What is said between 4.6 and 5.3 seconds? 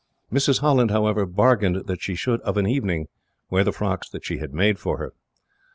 for her.